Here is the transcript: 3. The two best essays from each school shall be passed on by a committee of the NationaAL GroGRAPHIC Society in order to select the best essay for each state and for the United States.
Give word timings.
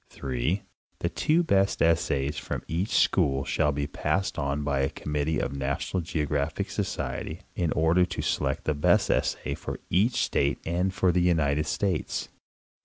3. 0.09 0.63
The 0.97 1.09
two 1.09 1.43
best 1.43 1.79
essays 1.79 2.35
from 2.39 2.63
each 2.67 2.89
school 2.89 3.45
shall 3.45 3.71
be 3.71 3.85
passed 3.85 4.39
on 4.39 4.63
by 4.63 4.79
a 4.79 4.89
committee 4.89 5.37
of 5.37 5.51
the 5.53 5.59
NationaAL 5.59 6.01
GroGRAPHIC 6.27 6.71
Society 6.71 7.41
in 7.55 7.71
order 7.73 8.03
to 8.03 8.21
select 8.23 8.63
the 8.63 8.73
best 8.73 9.11
essay 9.11 9.53
for 9.53 9.79
each 9.91 10.15
state 10.23 10.57
and 10.65 10.91
for 10.91 11.11
the 11.11 11.21
United 11.21 11.67
States. 11.67 12.29